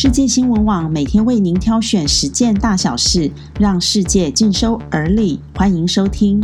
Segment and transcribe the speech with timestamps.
[0.00, 5.40] 世界新闻网每天为您挑选十件大小事，让世界尽收耳里。
[5.56, 6.40] 欢迎收听。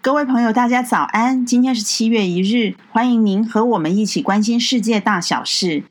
[0.00, 1.44] 各位朋友，大家早安！
[1.44, 5.82] 今天是七月一日，欢迎您和我们一起关心世界大小事。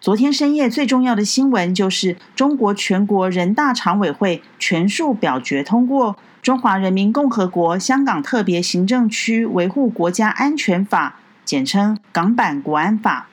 [0.00, 11.16] 昨天深夜最重要的新闻就是中国全国人大常委会全数表决通过《中华人民共和国香港特别行政区维护国家安全法》。
[11.48, 13.26] 简称《港版国安法》，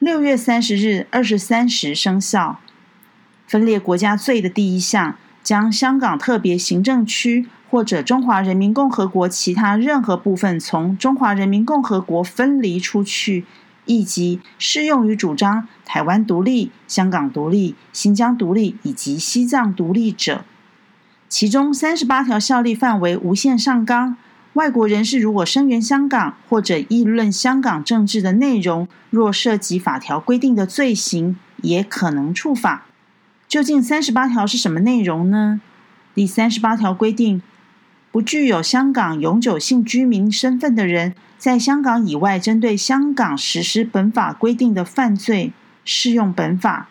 [0.00, 2.58] 六月三十日二十三时生效。
[3.46, 13.44] 分裂国家罪的第一项，将香港特别行政区或者中华人民共和国其他任何部分从中华人民共和国分离出去，
[13.84, 20.44] 以及适用于主张台湾独立、香港独立、新疆独立以及西藏独立者。
[21.28, 24.16] 其中三十八条效力范围无限上纲。
[24.54, 32.84] 外国人士如果声援香港或者议论香港政治的内容，若涉及法条规定的罪行，也可能触法。
[33.48, 35.62] 究竟三十八条是什么内容呢？
[36.14, 37.40] 第三十八条规定，
[38.10, 45.54] 不具有香港永久性居民身份的人，在香港以外针对香港实施本法规定的犯罪，
[45.86, 46.90] 适用本法。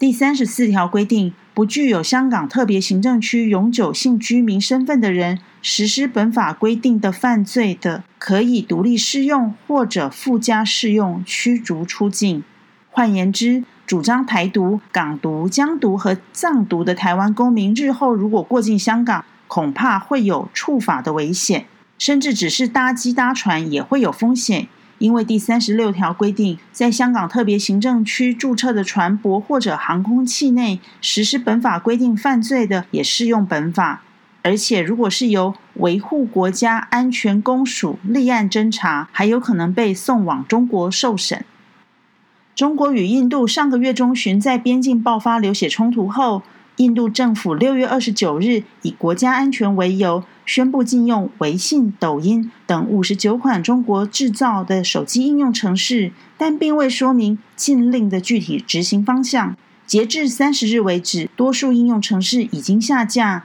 [0.00, 5.38] 第三十四条规定，不具有香港特别行政区永久性居民身份的人。
[5.60, 12.42] 实施本法规定的犯罪的，可以独立适用或者附加适用驱逐出境。
[12.90, 21.66] 换言之，主张台独、港独、疆独和藏独的台湾公民，日后如果过境香港，恐怕会有触法的危险，
[21.98, 24.66] 甚至只是搭机搭船也会有风险。
[25.00, 34.02] 因为第三十六条规定，在香港特别行政区注册的船舶或者航空器内实施本法规定犯罪的，也适用本法。
[34.42, 41.44] 而且，如果是由维护国家安全公署立案侦查，还有可能被送往中国受审。
[42.54, 46.42] 中国与印度上个月中旬在边境爆发流血冲突后，
[46.80, 59.54] 印度政府六月二十九日以国家安全为由，宣布禁用微信、抖音等五十九款中国制造的手机应用程式，但并未说明禁令的具体执行方向。
[59.84, 63.44] 截至三十日为止，多数应用程式已经下架。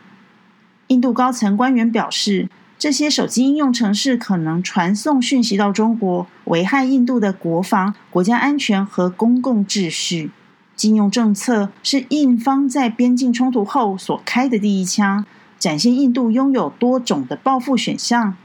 [0.88, 2.48] 印度高层官员表示，
[2.80, 10.32] 这些手机应用程式可能传送讯息到中国，危害印度的国防、国家安全和公共秩序。
[10.76, 15.26] 禁用政策是印方在边境冲突后所开的第一枪，
[15.58, 18.36] 展现印度拥有多种的报复选项。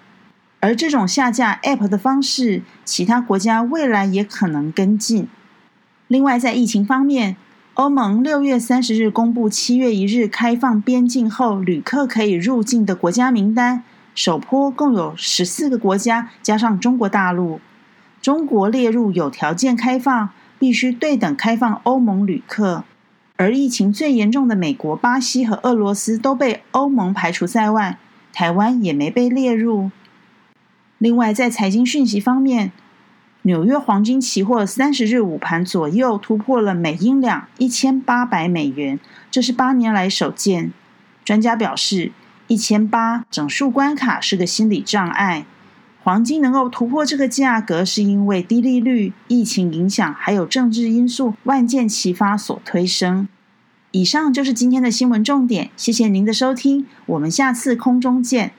[0.60, 5.26] 而这种下架 App 的方式，其他国家未来也可能跟进。
[6.06, 7.36] 另外，在疫情方面，
[7.74, 13.82] 欧盟六月三十日公布，七月一日开放边境后，旅客可以入境的国家名单。
[14.14, 17.60] 首波共有十四个国家，加上中国大陆。
[18.20, 20.28] 中国列入有条件开放，
[20.60, 22.84] 必须对等开放欧盟旅客。
[23.36, 27.98] 而疫情最严重的美国、巴西和俄罗斯都被欧盟排除在外，
[28.32, 29.90] 台湾也没被列入。
[30.98, 32.70] 另外，在财经讯息方面。
[33.44, 39.00] 纽约黄金期货三十日午盘左右突破了每英两一千八百美元，
[39.30, 40.72] 这是八年来首见。
[41.24, 42.12] 专家表示，
[42.48, 45.46] 一千八整数关卡是个心理障碍。
[46.02, 53.28] 黄金能够突破这个价格，是因为低利率、疫情影响还有政治因素万箭齐发所推升。
[53.90, 58.52] 以上就是今天的新闻重点，谢谢您的收听，我们下次空中见。